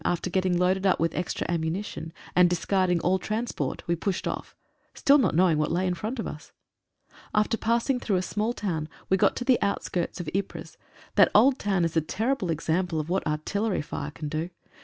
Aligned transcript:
after 0.03 0.31
getting 0.31 0.57
loaded 0.57 0.83
up 0.83 0.99
with 0.99 1.13
extra 1.13 1.45
ammu 1.45 1.71
nition, 1.71 2.11
and 2.35 2.49
discarding 2.49 2.99
all 3.01 3.19
transport, 3.19 3.83
we 3.87 3.95
pushed 3.95 4.27
off— 4.27 4.55
still 4.95 5.19
not 5.19 5.35
knowing 5.35 5.59
what 5.59 5.71
lay 5.71 5.85
in 5.85 5.93
front 5.93 6.17
of 6.17 6.25
us. 6.25 6.51
After 7.35 7.55
passing 7.55 7.99
through 7.99 8.15
a 8.15 8.23
small 8.23 8.51
town 8.51 8.89
we 9.11 9.15
got 9.17 9.35
to 9.35 9.45
the 9.45 9.61
outskirts 9.61 10.19
of 10.19 10.27
Ypres 10.35 10.75
That 11.17 11.29
old 11.35 11.59
town 11.59 11.85
is 11.85 11.95
a 11.95 12.01
terrible 12.01 12.49
example 12.49 12.99
of 12.99 13.09
what 13.09 13.27
artillery 13.27 13.83
fire 13.83 14.09
can 14.09 14.27
do. 14.27 14.49